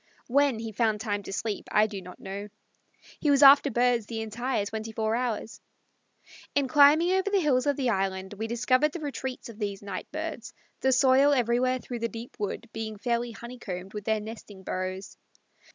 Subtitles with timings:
[0.25, 2.47] When he found time to sleep I do not know.
[3.19, 5.61] He was after birds the entire twenty four hours.
[6.55, 10.07] In climbing over the hills of the island we discovered the retreats of these night
[10.11, 15.17] birds, the soil everywhere through the deep wood being fairly honeycombed with their nesting burrows.